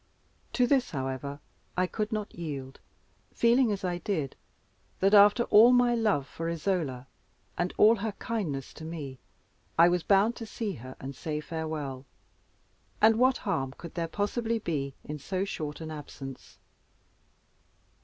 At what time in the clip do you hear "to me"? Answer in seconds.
8.73-9.19